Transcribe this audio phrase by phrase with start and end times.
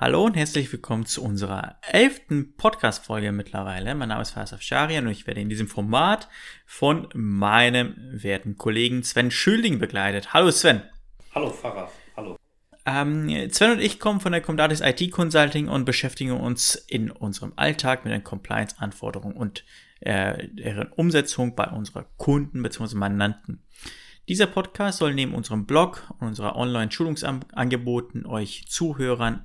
[0.00, 3.96] Hallo und herzlich willkommen zu unserer elften Podcast-Folge mittlerweile.
[3.96, 6.28] Mein Name ist Faisal Sharian und ich werde in diesem Format
[6.66, 10.32] von meinem werten Kollegen Sven Schülding begleitet.
[10.32, 10.82] Hallo Sven.
[11.34, 12.36] Hallo Pfarrer, hallo.
[12.86, 17.54] Ähm, Sven und ich kommen von der Comdatis IT Consulting und beschäftigen uns in unserem
[17.56, 19.64] Alltag mit den Compliance-Anforderungen und
[19.98, 22.94] äh, deren Umsetzung bei unserer Kunden bzw.
[22.94, 23.64] Mandanten.
[24.28, 29.44] Dieser Podcast soll neben unserem Blog und unserer Online-Schulungsangeboten euch Zuhörern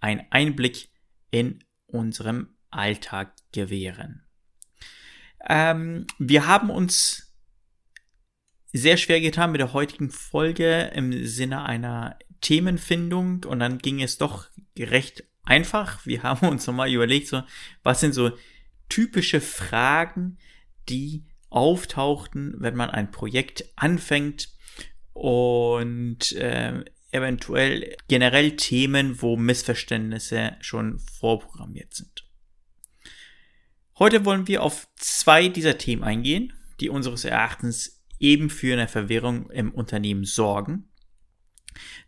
[0.00, 0.88] einen Einblick
[1.30, 4.24] in unserem Alltag gewähren.
[5.48, 7.34] Ähm, wir haben uns
[8.72, 14.18] sehr schwer getan mit der heutigen Folge im Sinne einer Themenfindung und dann ging es
[14.18, 14.48] doch
[14.78, 16.04] recht einfach.
[16.06, 17.42] Wir haben uns nochmal überlegt, so,
[17.82, 18.32] was sind so
[18.88, 20.38] typische Fragen,
[20.88, 24.50] die auftauchten, wenn man ein Projekt anfängt
[25.12, 32.24] und äh, eventuell generell Themen, wo Missverständnisse schon vorprogrammiert sind.
[33.98, 39.50] Heute wollen wir auf zwei dieser Themen eingehen, die unseres Erachtens eben für eine Verwirrung
[39.50, 40.88] im Unternehmen sorgen.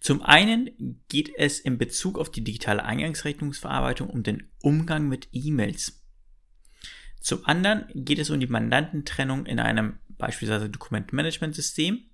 [0.00, 6.00] Zum einen geht es in Bezug auf die digitale Eingangsrechnungsverarbeitung um den Umgang mit E-Mails.
[7.20, 12.04] Zum anderen geht es um die Mandantentrennung in einem beispielsweise Dokumentmanagementsystem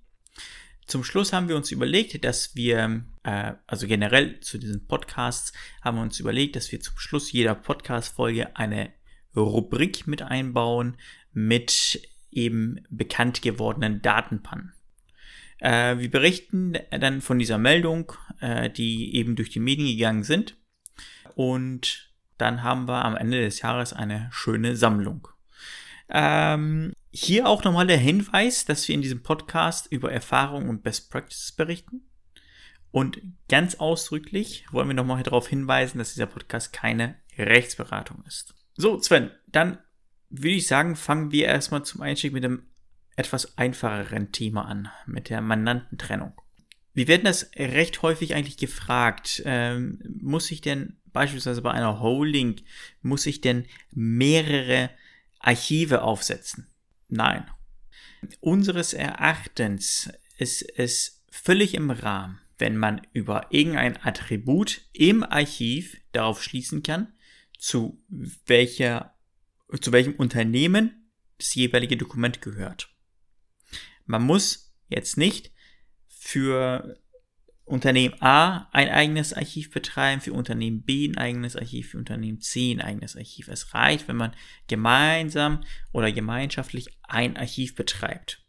[0.87, 5.97] zum Schluss haben wir uns überlegt, dass wir, äh, also generell zu diesen Podcasts, haben
[5.97, 8.93] wir uns überlegt, dass wir zum Schluss jeder Podcast-Folge eine
[9.35, 10.97] Rubrik mit einbauen
[11.33, 14.73] mit eben bekannt gewordenen Datenpannen.
[15.59, 20.55] Äh, wir berichten dann von dieser Meldung, äh, die eben durch die Medien gegangen sind.
[21.35, 25.27] Und dann haben wir am Ende des Jahres eine schöne Sammlung.
[26.09, 31.09] Ähm, hier auch nochmal der Hinweis, dass wir in diesem Podcast über Erfahrungen und Best
[31.09, 32.01] Practices berichten.
[32.91, 38.53] Und ganz ausdrücklich wollen wir nochmal darauf hinweisen, dass dieser Podcast keine Rechtsberatung ist.
[38.75, 39.79] So, Sven, dann
[40.29, 42.67] würde ich sagen, fangen wir erstmal zum Einstieg mit dem
[43.15, 46.33] etwas einfacheren Thema an, mit der Mandantentrennung.
[46.93, 49.41] Wir werden das recht häufig eigentlich gefragt.
[49.45, 52.61] Ähm, muss ich denn beispielsweise bei einer Holding,
[53.01, 54.91] muss ich denn mehrere
[55.39, 56.67] Archive aufsetzen?
[57.07, 57.49] Nein.
[58.39, 66.43] Unseres Erachtens ist es völlig im Rahmen, wenn man über irgendein Attribut im Archiv darauf
[66.43, 67.13] schließen kann,
[67.57, 68.03] zu
[68.45, 69.15] welcher,
[69.81, 72.89] zu welchem Unternehmen das jeweilige Dokument gehört.
[74.05, 75.51] Man muss jetzt nicht
[76.07, 76.99] für
[77.67, 82.71] Unternehmen A ein eigenes Archiv betreiben, für Unternehmen B ein eigenes Archiv, für Unternehmen C
[82.71, 83.49] ein eigenes Archiv.
[83.49, 84.33] Es reicht, wenn man
[84.67, 85.59] gemeinsam
[85.91, 88.41] oder gemeinschaftlich ein Archiv betreibt.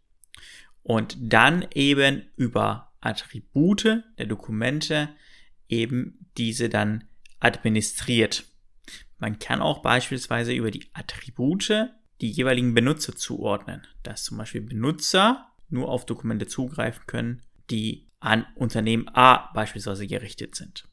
[0.84, 5.08] Und dann eben über Attribute der Dokumente
[5.68, 7.04] eben diese dann
[7.40, 8.44] administriert.
[9.18, 11.90] Man kann auch beispielsweise über die Attribute
[12.20, 18.46] die jeweiligen Benutzer zuordnen, dass zum Beispiel Benutzer nur auf Dokumente zugreifen können, die an
[18.54, 20.88] Unternehmen A beispielsweise gerichtet sind.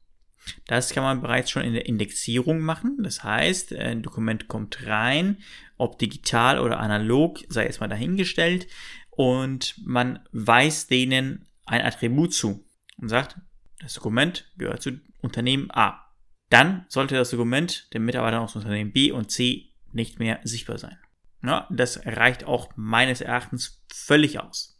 [0.68, 2.98] Das kann man bereits schon in der Indexierung machen.
[3.02, 5.38] Das heißt, ein Dokument kommt rein,
[5.78, 8.68] ob digital oder analog, sei es mal dahingestellt,
[9.10, 12.64] und man weist denen ein Attribut zu
[12.98, 13.38] und sagt,
[13.80, 16.06] das Dokument gehört zu Unternehmen A.
[16.50, 20.98] Dann sollte das Dokument den Mitarbeitern aus Unternehmen B und C nicht mehr sichtbar sein.
[21.44, 24.75] Ja, das reicht auch meines Erachtens völlig aus.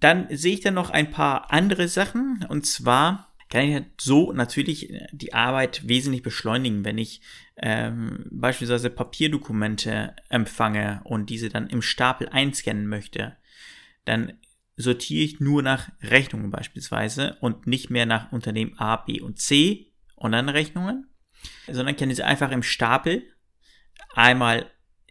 [0.00, 2.44] Dann sehe ich dann noch ein paar andere Sachen.
[2.48, 7.20] Und zwar kann ich so natürlich die Arbeit wesentlich beschleunigen, wenn ich
[7.56, 13.36] ähm, beispielsweise Papierdokumente empfange und diese dann im Stapel einscannen möchte.
[14.06, 14.38] Dann
[14.76, 19.92] sortiere ich nur nach Rechnungen beispielsweise und nicht mehr nach Unternehmen A, B und C
[20.16, 21.08] und dann Rechnungen,
[21.70, 23.22] sondern kann diese einfach im Stapel
[24.14, 24.70] einmal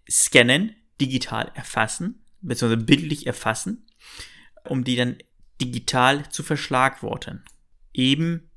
[0.10, 3.86] scannen, digital erfassen, beziehungsweise bildlich erfassen
[4.70, 5.18] um die dann
[5.62, 7.44] digital zu verschlagworten.
[7.94, 8.50] Eben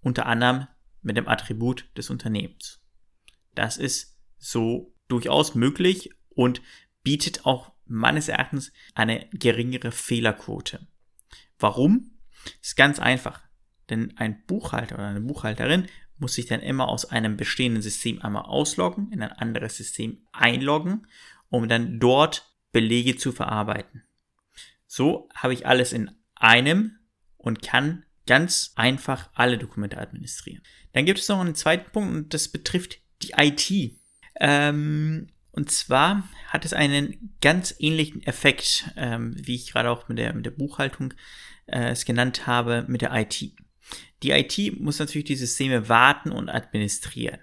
[0.00, 0.68] unter anderem
[1.02, 2.80] mit dem Attribut des Unternehmens.
[3.54, 6.60] Das ist so durchaus möglich und
[7.02, 10.86] bietet auch meines Erachtens eine geringere Fehlerquote.
[11.58, 12.18] Warum?
[12.60, 13.42] Ist ganz einfach.
[13.88, 15.86] Denn ein Buchhalter oder eine Buchhalterin
[16.18, 21.06] muss sich dann immer aus einem bestehenden System einmal ausloggen, in ein anderes System einloggen,
[21.48, 24.02] um dann dort Belege zu verarbeiten.
[24.96, 26.98] So habe ich alles in einem
[27.36, 30.62] und kann ganz einfach alle Dokumente administrieren.
[30.94, 33.98] Dann gibt es noch einen zweiten Punkt und das betrifft die IT.
[34.40, 40.16] Ähm, und zwar hat es einen ganz ähnlichen Effekt, ähm, wie ich gerade auch mit
[40.16, 41.12] der, mit der Buchhaltung
[41.66, 43.52] äh, es genannt habe, mit der IT.
[44.22, 47.40] die IT muss natürlich die Systeme warten und administrieren.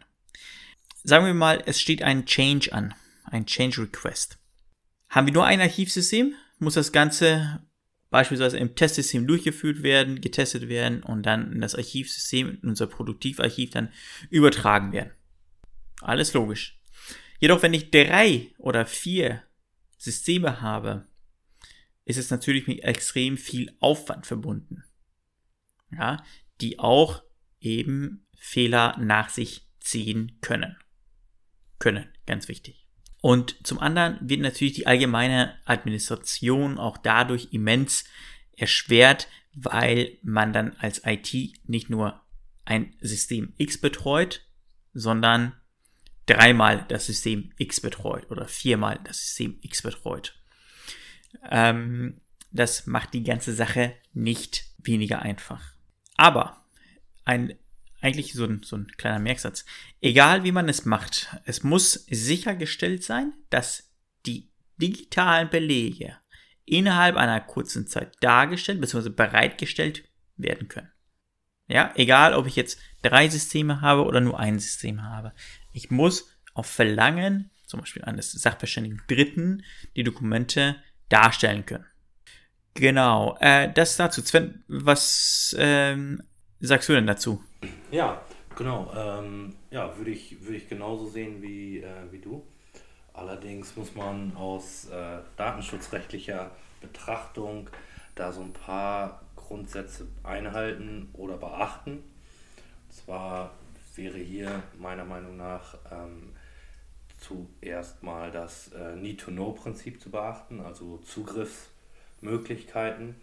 [1.04, 2.96] Sagen wir mal, es steht ein Change an,
[3.26, 4.40] ein Change Request.
[5.10, 7.64] Haben wir nur ein Archivsystem, muss das Ganze
[8.10, 13.72] beispielsweise im Testsystem durchgeführt werden, getestet werden und dann in das Archivsystem, in unser Produktivarchiv
[13.72, 13.92] dann
[14.30, 15.14] übertragen werden.
[16.02, 16.80] Alles logisch.
[17.40, 19.42] Jedoch, wenn ich drei oder vier
[19.98, 21.08] Systeme habe,
[22.06, 24.84] ist es natürlich mit extrem viel Aufwand verbunden.
[25.92, 26.24] Ja,
[26.62, 27.24] die auch
[27.60, 30.78] eben Fehler nach sich ziehen können.
[31.80, 32.83] Können, ganz wichtig.
[33.24, 38.04] Und zum anderen wird natürlich die allgemeine Administration auch dadurch immens
[38.58, 41.34] erschwert, weil man dann als IT
[41.64, 42.20] nicht nur
[42.66, 44.46] ein System X betreut,
[44.94, 45.54] sondern
[46.26, 50.38] dreimal das System X betreut oder viermal das System X betreut.
[51.50, 52.20] Ähm,
[52.52, 55.64] das macht die ganze Sache nicht weniger einfach.
[56.18, 56.66] Aber
[57.24, 57.58] ein
[58.04, 59.66] eigentlich so ein, so ein kleiner Merksatz.
[60.02, 63.92] Egal wie man es macht, es muss sichergestellt sein, dass
[64.26, 66.18] die digitalen Belege
[66.66, 69.10] innerhalb einer kurzen Zeit dargestellt bzw.
[69.10, 70.04] bereitgestellt
[70.36, 70.92] werden können.
[71.68, 75.34] Ja, egal ob ich jetzt drei Systeme habe oder nur ein System habe.
[75.72, 79.64] Ich muss auf Verlangen, zum Beispiel eines Sachverständigen Dritten,
[79.96, 80.76] die Dokumente
[81.08, 81.86] darstellen können.
[82.74, 84.22] Genau, äh, das dazu.
[84.22, 86.22] Sven, was ähm,
[86.68, 87.44] sagst du denn dazu?
[87.92, 88.22] Ja,
[88.56, 88.90] genau.
[88.96, 92.42] Ähm, ja, würde ich, würd ich genauso sehen wie, äh, wie du.
[93.14, 97.70] Allerdings muss man aus äh, datenschutzrechtlicher Betrachtung
[98.16, 101.98] da so ein paar Grundsätze einhalten oder beachten.
[101.98, 103.52] Und zwar
[103.96, 106.32] wäre hier meiner Meinung nach ähm,
[107.20, 113.16] zuerst mal das äh, Need-to-Know-Prinzip zu beachten, also Zugriffsmöglichkeiten.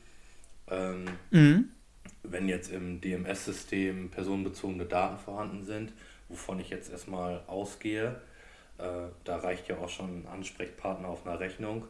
[0.69, 1.71] Ähm, mhm
[2.23, 5.93] wenn jetzt im DMS-System personenbezogene Daten vorhanden sind,
[6.29, 8.21] wovon ich jetzt erstmal ausgehe,
[8.79, 11.87] äh, da reicht ja auch schon ein Ansprechpartner auf einer Rechnung,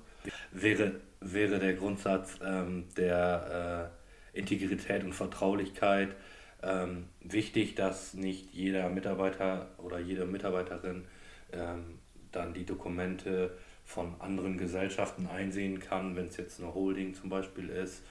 [0.52, 3.92] wäre, wäre der Grundsatz ähm, der
[4.34, 6.14] äh, Integrität und Vertraulichkeit
[6.62, 11.04] ähm, wichtig, dass nicht jeder Mitarbeiter oder jede Mitarbeiterin
[11.52, 11.98] ähm,
[12.32, 17.70] dann die Dokumente von anderen Gesellschaften einsehen kann, wenn es jetzt eine Holding zum Beispiel
[17.70, 18.02] ist.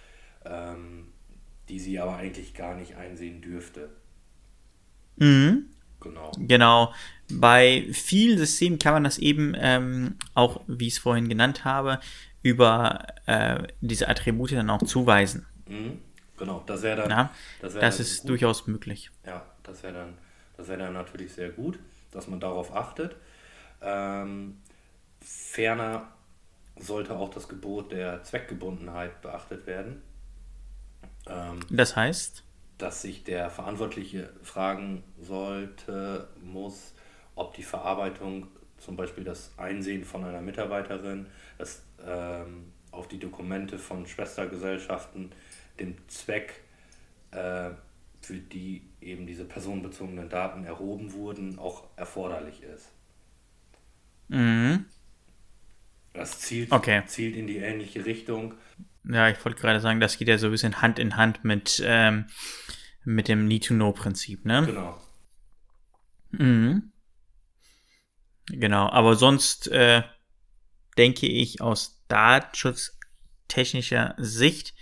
[0.46, 1.08] Ähm,
[1.70, 3.90] die sie aber eigentlich gar nicht einsehen dürfte.
[5.18, 5.66] Mhm.
[6.02, 6.32] Genau.
[6.40, 6.94] Genau.
[7.32, 12.00] Bei vielen Systemen kann man das eben ähm, auch, wie ich es vorhin genannt habe,
[12.42, 15.46] über äh, diese Attribute dann auch zuweisen.
[15.68, 16.00] Mhm.
[16.38, 17.10] Genau, das wäre dann.
[17.10, 18.30] Ja, das, wär das dann ist gut.
[18.30, 19.12] durchaus möglich.
[19.26, 20.14] Ja, das wäre dann,
[20.56, 21.78] das dann natürlich sehr gut,
[22.12, 23.16] dass man darauf achtet.
[23.82, 24.58] Ähm,
[25.22, 26.08] ferner
[26.78, 30.02] sollte auch das Gebot der Zweckgebundenheit beachtet werden.
[31.28, 32.44] Ähm, das heißt?
[32.78, 36.94] Dass sich der Verantwortliche fragen sollte, muss,
[37.36, 41.28] ob die Verarbeitung, zum Beispiel das Einsehen von einer Mitarbeiterin,
[41.58, 45.32] das ähm, auf die Dokumente von Schwestergesellschaften
[45.80, 46.62] dem Zweck,
[47.32, 47.72] äh,
[48.22, 52.90] für die eben diese personenbezogenen Daten erhoben wurden, auch erforderlich ist.
[54.28, 54.86] Mhm.
[56.14, 57.04] Das zielt, okay.
[57.06, 58.56] zielt in die ähnliche Richtung.
[59.12, 61.82] Ja, ich wollte gerade sagen, das geht ja so ein bisschen Hand in Hand mit,
[61.84, 62.28] ähm,
[63.04, 64.68] mit dem Need-to-Know-Prinzip, ne?
[64.68, 65.02] Genau.
[66.32, 66.92] Mhm.
[68.48, 70.04] Genau, aber sonst äh,
[70.98, 74.76] denke ich aus datenschutztechnischer Sicht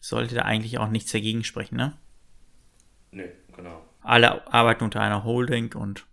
[0.00, 1.96] sollte da eigentlich auch nichts dagegen sprechen, ne?
[3.12, 3.86] Nee, genau.
[4.02, 6.06] Alle arbeiten unter einer Holding und.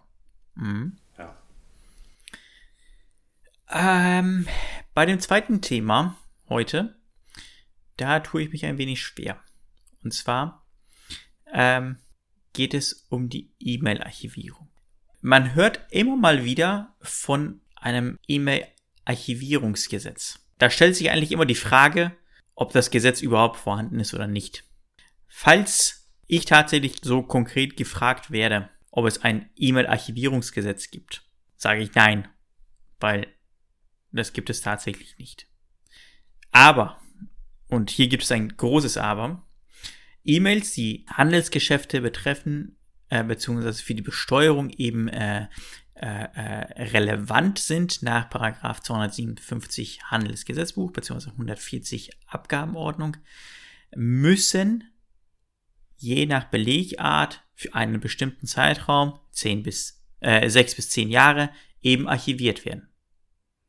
[0.56, 0.92] Mh.
[1.18, 1.36] Ja.
[3.70, 4.48] Ähm,
[4.94, 6.16] bei dem zweiten Thema
[6.50, 6.96] heute
[7.98, 9.44] da tue ich mich ein wenig schwer.
[10.04, 10.68] Und zwar
[11.52, 11.98] ähm,
[12.54, 14.70] geht es um die E-Mail-Archivierung.
[15.22, 20.40] Man hört immer mal wieder von einem E-Mail-Archivierungsgesetz.
[20.58, 22.16] Da stellt sich eigentlich immer die Frage,
[22.56, 24.64] ob das Gesetz überhaupt vorhanden ist oder nicht.
[25.28, 31.24] Falls ich tatsächlich so konkret gefragt werde, ob es ein E-Mail-Archivierungsgesetz gibt,
[31.56, 32.28] sage ich nein,
[33.00, 33.28] weil
[34.12, 35.48] das gibt es tatsächlich nicht.
[36.52, 37.00] Aber
[37.70, 39.44] und hier gibt es ein großes Aber,
[40.24, 42.76] E-Mails, die Handelsgeschäfte betreffen,
[43.10, 45.48] äh, beziehungsweise für die Besteuerung eben äh,
[45.96, 53.18] äh, äh relevant sind nach Paragraph 257 Handelsgesetzbuch beziehungsweise 140 Abgabenordnung,
[53.96, 54.84] müssen
[55.96, 61.50] je nach Belegart für einen bestimmten Zeitraum 10 bis, äh, 6 bis 10 Jahre
[61.82, 62.90] eben archiviert werden.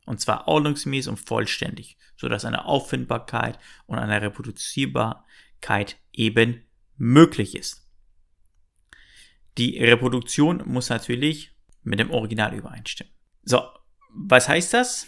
[0.09, 6.65] Und zwar ordnungsgemäß und vollständig sodass eine Auffindbarkeit und eine Reproduzierbarkeit eben
[6.97, 7.87] möglich ist.
[9.57, 13.13] Die Reproduktion muss natürlich mit dem Original übereinstimmen.
[13.43, 13.61] So,
[14.09, 15.07] was heißt das?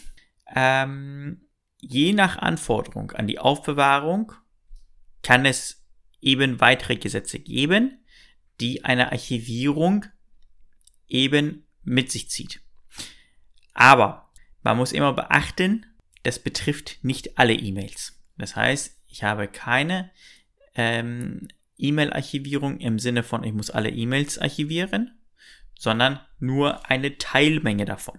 [0.54, 1.46] Ähm,
[1.80, 4.32] je nach Anforderung an die Aufbewahrung
[5.22, 5.84] kann es
[6.22, 8.06] eben weitere Gesetze geben,
[8.58, 10.06] die eine Archivierung
[11.08, 12.62] eben mit sich zieht.
[13.74, 14.21] Aber
[14.62, 15.86] man muss immer beachten,
[16.22, 18.20] das betrifft nicht alle E-Mails.
[18.38, 20.10] Das heißt, ich habe keine
[20.74, 25.18] ähm, E-Mail-Archivierung im Sinne von, ich muss alle E-Mails archivieren,
[25.78, 28.18] sondern nur eine Teilmenge davon.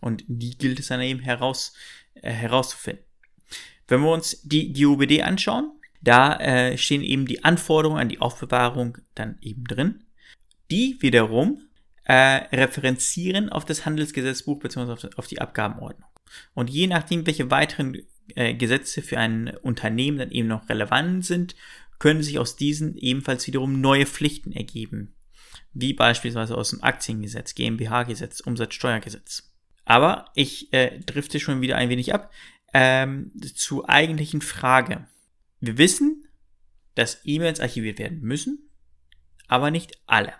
[0.00, 1.74] Und die gilt es dann eben heraus,
[2.14, 3.04] äh, herauszufinden.
[3.88, 8.98] Wenn wir uns die GUBD anschauen, da äh, stehen eben die Anforderungen an die Aufbewahrung
[9.14, 10.04] dann eben drin.
[10.70, 11.62] Die wiederum
[12.06, 15.08] äh, referenzieren auf das Handelsgesetzbuch bzw.
[15.16, 16.08] auf die Abgabenordnung.
[16.54, 18.02] Und je nachdem, welche weiteren
[18.34, 21.56] äh, Gesetze für ein Unternehmen dann eben noch relevant sind,
[21.98, 25.14] können sich aus diesen ebenfalls wiederum neue Pflichten ergeben.
[25.72, 29.52] Wie beispielsweise aus dem Aktiengesetz, GmbH-Gesetz, Umsatzsteuergesetz.
[29.84, 32.30] Aber ich äh, drifte schon wieder ein wenig ab
[32.74, 35.06] ähm, zur eigentlichen Frage.
[35.60, 36.26] Wir wissen,
[36.94, 38.70] dass E-Mails archiviert werden müssen,
[39.48, 40.34] aber nicht alle.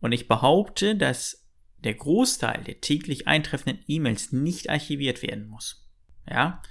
[0.00, 5.88] Und ich behaupte, dass der Großteil der täglich eintreffenden E-Mails nicht archiviert werden muss.
[6.28, 6.62] Ja?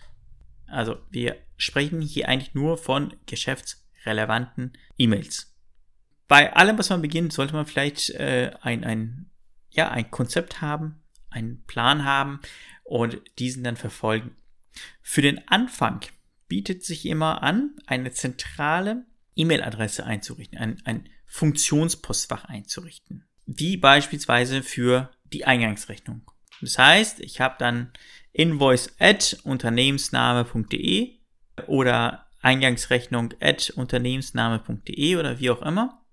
[0.67, 5.55] Also wir sprechen hier eigentlich nur von geschäftsrelevanten E-Mails.
[6.27, 9.29] Bei allem, was man beginnt, sollte man vielleicht äh, ein, ein,
[9.69, 12.41] ja, ein Konzept haben, einen Plan haben
[12.83, 14.35] und diesen dann verfolgen.
[15.01, 16.01] Für den Anfang
[16.47, 19.05] bietet sich immer an, eine zentrale
[19.35, 26.21] E-Mail-Adresse einzurichten, ein, ein Funktionspostfach einzurichten wie beispielsweise für die Eingangsrechnung.
[26.61, 27.91] Das heißt, ich habe dann
[28.33, 31.15] invoice at unternehmensname.de
[31.65, 36.05] oder Eingangsrechnung at unternehmensname.de oder wie auch immer.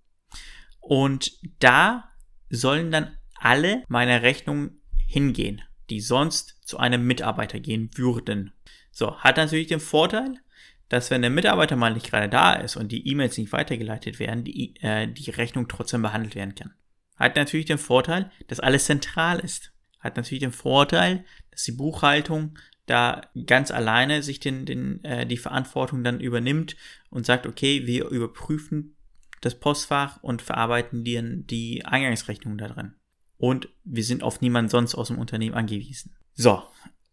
[0.81, 2.09] Und da
[2.51, 8.53] sollen dann alle meine Rechnungen hingehen, die sonst zu einem Mitarbeiter gehen würden.
[8.91, 10.41] So, hat natürlich den Vorteil,
[10.89, 14.45] dass wenn der Mitarbeiter mal nicht gerade da ist und die E-Mails nicht weitergeleitet werden,
[14.45, 16.75] die, äh, die Rechnung trotzdem behandelt werden kann.
[17.17, 19.73] Hat natürlich den Vorteil, dass alles zentral ist.
[20.01, 25.39] Hat natürlich den Vorteil, dass die Buchhaltung da ganz alleine sich den, den, äh, die
[25.39, 26.77] Verantwortung dann übernimmt
[27.09, 28.97] und sagt, okay, wir überprüfen
[29.41, 32.95] das Postfach und verarbeiten die, die Eingangsrechnung da drin.
[33.37, 36.15] Und wir sind auf niemanden sonst aus dem Unternehmen angewiesen.
[36.35, 36.63] So,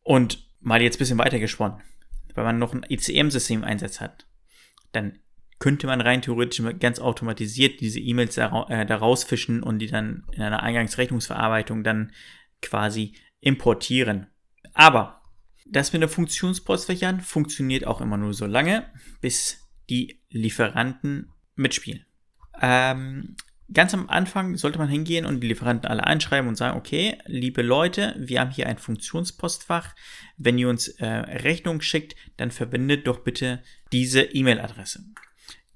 [0.03, 1.81] und mal jetzt ein bisschen weiter gesponnen.
[2.35, 4.27] Wenn man noch ein ECM-System einsetzt hat,
[4.91, 5.19] dann
[5.59, 10.41] könnte man rein theoretisch ganz automatisiert diese E-Mails da, äh, rausfischen und die dann in
[10.41, 12.11] einer Eingangsrechnungsverarbeitung dann
[12.61, 14.27] quasi importieren.
[14.73, 15.21] Aber
[15.65, 22.05] das mit den Funktionspostfächern funktioniert auch immer nur so lange, bis die Lieferanten mitspielen.
[22.59, 23.35] Ähm,
[23.73, 27.61] ganz am Anfang sollte man hingehen und die Lieferanten alle einschreiben und sagen, okay, liebe
[27.61, 29.95] Leute, wir haben hier ein Funktionspostfach.
[30.37, 33.61] Wenn ihr uns äh, Rechnung schickt, dann verwendet doch bitte
[33.91, 35.05] diese E-Mail-Adresse.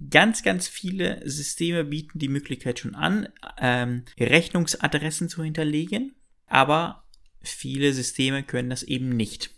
[0.09, 6.15] Ganz, ganz viele Systeme bieten die Möglichkeit schon an, ähm, Rechnungsadressen zu hinterlegen,
[6.47, 7.05] aber
[7.41, 9.51] viele Systeme können das eben nicht.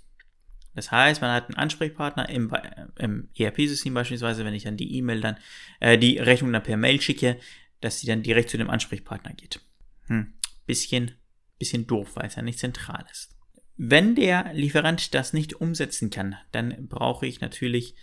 [0.76, 2.52] Das heißt, man hat einen Ansprechpartner im,
[3.00, 5.38] im ERP-System beispielsweise, wenn ich dann die E-Mail dann,
[5.80, 7.40] äh, die Rechnung dann per Mail schicke,
[7.82, 9.62] dass sie dann direkt zu dem Ansprechpartner geht.
[10.08, 10.34] Hm,
[10.66, 11.12] bisschen,
[11.60, 13.36] bisschen doof, weil es ja nicht zentral ist.
[13.76, 17.96] Wenn der Lieferant das nicht umsetzen kann, dann brauche ich natürlich,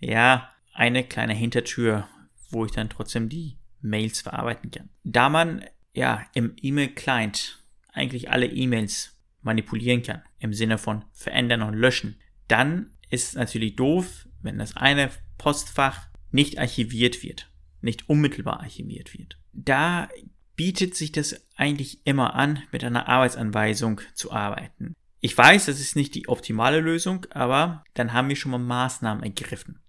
[0.00, 2.08] ja, eine kleine Hintertür,
[2.50, 4.88] wo ich dann trotzdem die Mails verarbeiten kann.
[5.04, 7.58] Da man ja im E-Mail-Client
[7.92, 12.16] eigentlich alle E-Mails manipulieren kann, im Sinne von verändern und löschen,
[12.46, 17.47] dann ist es natürlich doof, wenn das eine Postfach nicht archiviert wird,
[17.80, 19.38] nicht unmittelbar archiviert wird.
[19.52, 20.08] Da
[20.56, 24.94] bietet sich das eigentlich immer an, mit einer Arbeitsanweisung zu arbeiten.
[25.20, 29.22] Ich weiß, das ist nicht die optimale Lösung, aber dann haben wir schon mal Maßnahmen
[29.22, 29.80] ergriffen.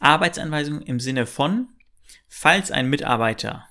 [0.00, 1.68] Arbeitsanweisung im Sinne von,
[2.28, 3.66] falls ein Mitarbeiter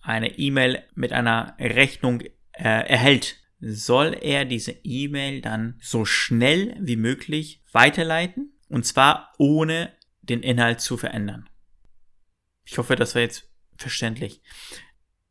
[0.00, 2.28] eine E-Mail mit einer Rechnung äh,
[2.62, 9.92] erhält, soll er diese E-Mail dann so schnell wie möglich weiterleiten und zwar ohne
[10.22, 11.48] den Inhalt zu verändern.
[12.64, 14.42] Ich hoffe, das war jetzt verständlich.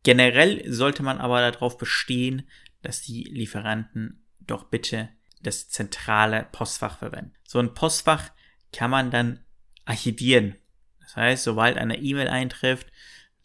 [0.04, 2.48] Generell sollte man aber darauf bestehen,
[2.82, 5.10] dass die Lieferanten doch bitte
[5.42, 7.34] das zentrale Postfach verwenden.
[7.44, 8.32] So ein Postfach
[8.72, 9.40] kann man dann
[9.86, 10.56] archivieren.
[11.00, 12.88] Das heißt, sobald eine E-Mail eintrifft,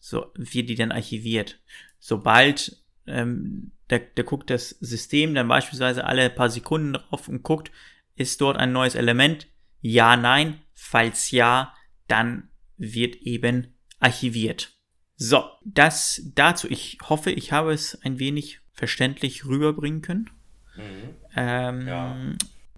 [0.01, 1.61] so wird die dann archiviert.
[1.99, 7.71] Sobald ähm, da, da guckt das System dann beispielsweise alle paar Sekunden drauf und guckt,
[8.15, 9.49] ist dort ein neues Element?
[9.81, 10.61] Ja, nein.
[10.75, 11.75] Falls ja,
[12.07, 14.73] dann wird eben archiviert.
[15.17, 16.69] So, das dazu.
[16.71, 20.31] Ich hoffe, ich habe es ein wenig verständlich rüberbringen können.
[20.77, 21.15] Mhm.
[21.35, 22.17] Ähm, ja.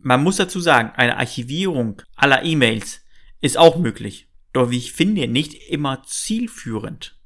[0.00, 3.02] Man muss dazu sagen, eine Archivierung aller E-Mails
[3.40, 4.28] ist auch möglich.
[4.52, 7.16] Doch wie ich finde, nicht immer zielführend.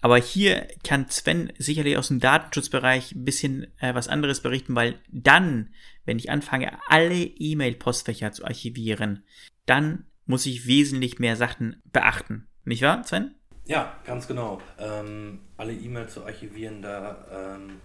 [0.00, 4.98] Aber hier kann Sven sicherlich aus dem Datenschutzbereich ein bisschen äh, was anderes berichten, weil
[5.08, 5.70] dann,
[6.04, 9.24] wenn ich anfange, alle E-Mail-Postfächer zu archivieren,
[9.64, 12.48] dann muss ich wesentlich mehr Sachen beachten.
[12.64, 13.34] Nicht wahr, Sven?
[13.64, 14.60] Ja, ganz genau.
[14.78, 17.80] Ähm, alle E-Mails zu archivieren, da ähm,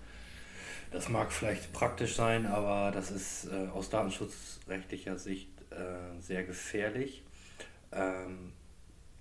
[0.92, 7.24] das mag vielleicht praktisch sein, aber das ist äh, aus datenschutzrechtlicher Sicht äh, sehr gefährlich.
[7.92, 8.54] Ähm,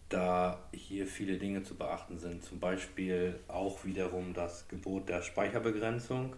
[0.08, 2.44] da hier viele Dinge zu beachten sind.
[2.44, 6.36] Zum Beispiel auch wiederum das Gebot der Speicherbegrenzung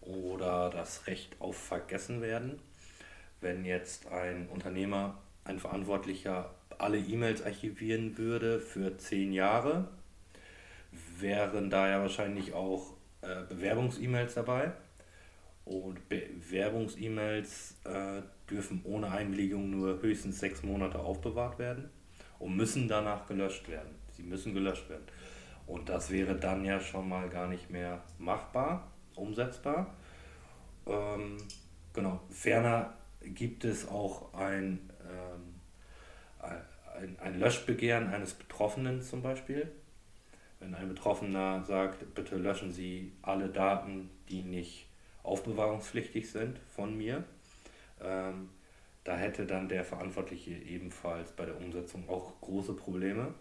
[0.00, 2.60] oder das Recht auf Vergessenwerden.
[3.40, 9.88] Wenn jetzt ein Unternehmer, ein Verantwortlicher alle E-Mails archivieren würde für zehn Jahre,
[11.18, 14.72] wären da ja wahrscheinlich auch äh, Bewerbungs-E-Mails dabei.
[15.64, 21.90] Und Bewerbungs-E-Mails äh, dürfen ohne Einwilligung nur höchstens sechs Monate aufbewahrt werden
[22.38, 23.94] und müssen danach gelöscht werden.
[24.16, 25.04] Sie müssen gelöscht werden.
[25.66, 29.94] Und das wäre dann ja schon mal gar nicht mehr machbar, umsetzbar.
[30.86, 31.36] Ähm,
[31.92, 32.20] genau.
[32.30, 35.49] Ferner gibt es auch ein, ähm,
[37.00, 39.70] ein, ein Löschbegehren eines Betroffenen zum Beispiel.
[40.58, 44.86] Wenn ein Betroffener sagt, bitte löschen Sie alle Daten, die nicht
[45.22, 47.24] aufbewahrungspflichtig sind von mir,
[48.02, 48.50] ähm,
[49.04, 53.34] da hätte dann der Verantwortliche ebenfalls bei der Umsetzung auch große Probleme,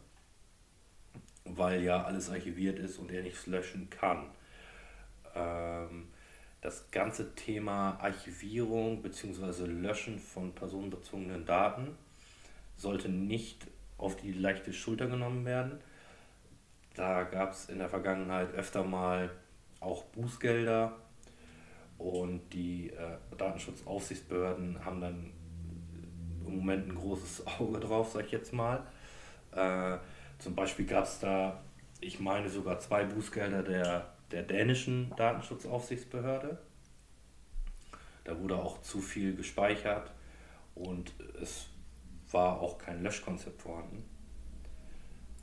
[1.43, 4.27] weil ja alles archiviert ist und er nichts löschen kann.
[5.35, 6.07] Ähm,
[6.61, 9.65] das ganze Thema Archivierung bzw.
[9.65, 11.97] Löschen von personenbezogenen Daten
[12.79, 13.67] sollte nicht
[13.97, 15.79] auf die leichte Schulter genommen werden.
[16.95, 19.29] Da gab es in der Vergangenheit öfter mal
[19.79, 20.95] auch Bußgelder
[21.97, 25.31] und die äh, Datenschutzaufsichtsbehörden haben dann
[26.45, 28.83] im Moment ein großes Auge drauf, sag ich jetzt mal.
[29.51, 29.97] Äh,
[30.39, 31.61] zum Beispiel gab es da,
[31.99, 36.57] ich meine sogar zwei Bußgelder der, der dänischen Datenschutzaufsichtsbehörde.
[38.23, 40.11] Da wurde auch zu viel gespeichert
[40.75, 41.67] und es
[42.31, 44.03] war auch kein Löschkonzept vorhanden.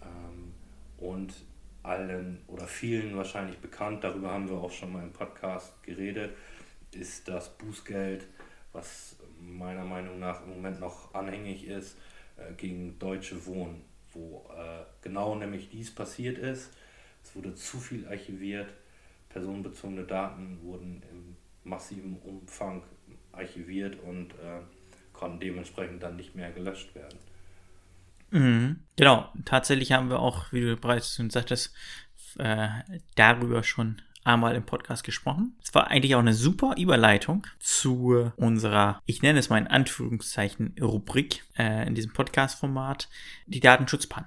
[0.02, 0.54] Ähm,
[0.98, 1.34] und
[1.82, 6.36] allen oder vielen wahrscheinlich bekannt, darüber haben wir auch schon mal im Podcast geredet,
[6.92, 8.26] ist das Bußgeld,
[8.72, 11.96] was meiner Meinung nach im Moment noch anhängig ist,
[12.36, 16.70] äh, gegen Deutsche Wohnen, wo äh, genau nämlich dies passiert ist.
[17.22, 18.72] Es wurde zu viel archiviert,
[19.28, 21.36] personenbezogene Daten wurden im
[21.68, 22.82] massiven Umfang
[23.32, 24.60] archiviert und äh,
[25.16, 27.18] konnten dementsprechend dann nicht mehr gelöscht werden.
[28.30, 28.80] Mhm.
[28.96, 31.74] Genau, tatsächlich haben wir auch, wie du bereits schon sagtest,
[32.38, 32.68] äh,
[33.14, 35.56] darüber schon einmal im Podcast gesprochen.
[35.62, 40.74] Es war eigentlich auch eine super Überleitung zu unserer, ich nenne es mal in Anführungszeichen,
[40.80, 43.08] Rubrik äh, in diesem Podcast-Format,
[43.46, 44.26] die Datenschutzpanne.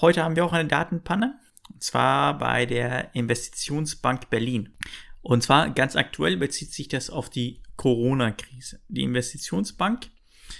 [0.00, 4.74] Heute haben wir auch eine Datenpanne, und zwar bei der Investitionsbank Berlin.
[5.20, 8.80] Und zwar ganz aktuell bezieht sich das auf die Corona-Krise.
[8.88, 10.08] Die Investitionsbank,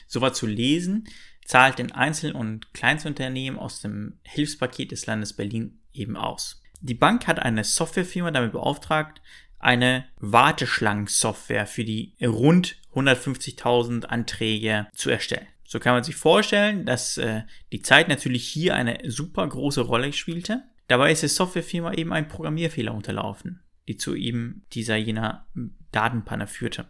[0.07, 1.09] so war zu lesen,
[1.45, 6.63] zahlt den Einzel- und Kleinstunternehmen aus dem Hilfspaket des Landes Berlin eben aus.
[6.81, 9.21] Die Bank hat eine Softwarefirma damit beauftragt,
[9.59, 15.47] eine Warteschlangensoftware für die rund 150.000 Anträge zu erstellen.
[15.65, 20.13] So kann man sich vorstellen, dass äh, die Zeit natürlich hier eine super große Rolle
[20.13, 20.65] spielte.
[20.89, 25.47] Dabei ist der Softwarefirma eben ein Programmierfehler unterlaufen, die zu eben dieser jener
[25.93, 26.89] Datenpanne führte.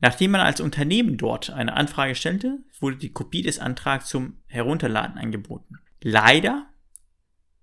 [0.00, 5.18] Nachdem man als Unternehmen dort eine Anfrage stellte, wurde die Kopie des Antrags zum Herunterladen
[5.18, 5.78] angeboten.
[6.02, 6.66] Leider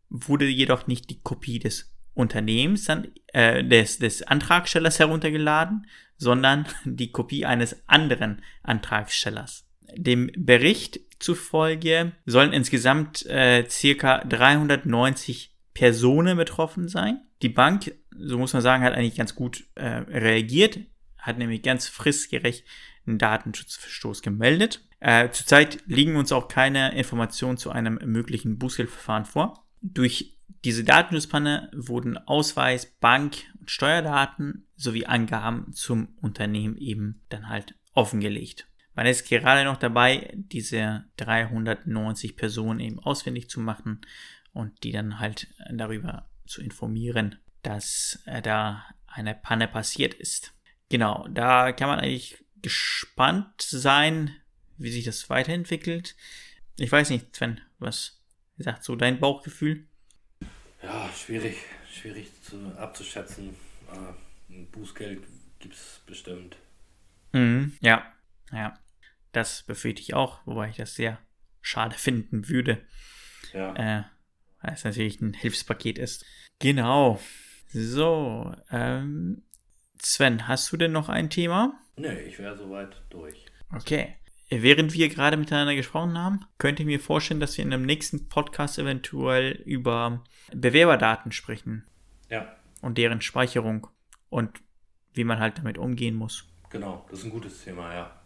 [0.10, 2.88] wurde jedoch nicht die Kopie des Unternehmens,
[3.34, 9.66] äh, des, des Antragstellers heruntergeladen, sondern die Kopie eines anderen Antragstellers.
[9.96, 17.22] Dem Bericht zufolge sollen insgesamt äh, circa 390 Personen betroffen sein.
[17.42, 20.80] Die Bank, so muss man sagen, hat eigentlich ganz gut äh, reagiert,
[21.24, 22.66] hat nämlich ganz fristgerecht
[23.08, 24.86] einen Datenschutzverstoß gemeldet.
[25.00, 29.66] Äh, zurzeit liegen uns auch keine Informationen zu einem möglichen Bußgeldverfahren vor.
[29.82, 37.76] Durch diese Datenschutzpanne wurden Ausweis, Bank- und Steuerdaten sowie Angaben zum Unternehmen eben dann halt
[37.94, 38.68] offengelegt.
[38.96, 44.02] Man ist gerade noch dabei, diese 390 Personen eben ausfindig zu machen
[44.54, 50.54] und die dann halt darüber zu informieren, dass äh, da eine Panne passiert ist.
[50.94, 54.36] Genau, da kann man eigentlich gespannt sein,
[54.78, 56.16] wie sich das weiterentwickelt.
[56.78, 58.22] Ich weiß nicht, Sven, was
[58.60, 59.88] sagt so dein Bauchgefühl?
[61.16, 61.58] schwierig,
[61.92, 63.56] schwierig zu, abzuschätzen.
[63.92, 65.24] Äh, ein Bußgeld
[65.58, 66.58] gibt es bestimmt.
[67.32, 68.06] Mhm, ja,
[68.52, 68.78] ja.
[69.32, 71.18] Das befürchte ich auch, wobei ich das sehr
[71.60, 72.86] schade finden würde.
[73.52, 73.74] Ja.
[73.74, 74.04] Äh,
[74.62, 76.24] weil es natürlich ein Hilfspaket ist.
[76.60, 77.20] Genau.
[77.70, 79.42] So, ähm,
[80.00, 81.80] Sven, hast du denn noch ein Thema?
[81.96, 83.46] Nee, ich wäre soweit durch.
[83.74, 84.16] Okay.
[84.50, 88.30] Während wir gerade miteinander gesprochen haben, könnte ich mir vorstellen, dass wir in einem nächsten
[88.30, 91.88] Podcast eventuell über Bewerberdaten sprechen.
[92.30, 92.56] Ja.
[92.82, 93.88] Und deren Speicherung
[94.30, 94.62] und
[95.14, 96.46] wie man halt damit umgehen muss.
[96.70, 98.22] Genau, das ist ein gutes Thema, ja.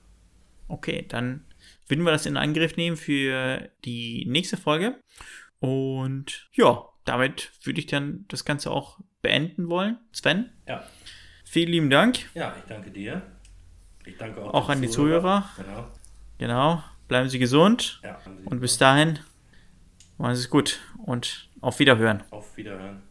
[0.67, 1.45] Okay, dann
[1.87, 4.99] würden wir das in Angriff nehmen für die nächste Folge.
[5.59, 9.97] Und ja, damit würde ich dann das Ganze auch beenden wollen.
[10.11, 10.51] Sven?
[10.67, 10.85] Ja.
[11.49, 12.29] Vielen lieben Dank.
[12.33, 13.21] Ja, ich danke dir.
[14.05, 15.49] Ich danke auch, auch an die Zuhörer.
[15.55, 15.65] Zuhörer.
[15.65, 15.87] Genau.
[16.39, 16.83] Genau.
[17.07, 18.01] Bleiben Sie gesund.
[18.03, 19.19] Ja, und bis dahin,
[20.17, 22.23] machen Sie es gut und auf Wiederhören.
[22.31, 23.01] Auf Wiederhören.